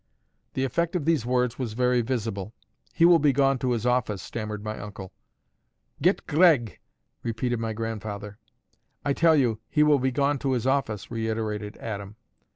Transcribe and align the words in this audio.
The 0.55 0.63
effect 0.63 0.95
of 0.95 1.05
these 1.05 1.27
words 1.27 1.59
was 1.59 1.73
very 1.73 2.01
visible. 2.01 2.55
"He 2.91 3.05
will 3.05 3.19
be 3.19 3.31
gone 3.31 3.59
to 3.59 3.69
his 3.69 3.85
office," 3.85 4.19
stammered 4.23 4.63
my 4.63 4.79
uncle. 4.79 5.11
"Get 6.01 6.25
Gregg!" 6.25 6.79
repeated 7.21 7.59
my 7.59 7.73
grandfather. 7.73 8.39
"I 9.05 9.13
tell 9.13 9.35
you, 9.35 9.59
he 9.69 9.83
will 9.83 9.99
be 9.99 10.09
gone 10.11 10.39
to 10.39 10.53
his 10.53 10.65
office," 10.65 11.11
reiterated 11.11 11.77
Adam. 11.77 12.15